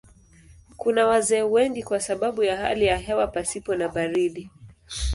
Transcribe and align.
Kuna 0.77 1.07
wazee 1.07 1.41
wengi 1.41 1.83
kwa 1.83 1.99
sababu 1.99 2.43
ya 2.43 2.57
hali 2.57 2.85
ya 2.85 2.97
hewa 2.97 3.27
pasipo 3.27 3.75
na 3.75 3.87
baridi. 3.89 4.49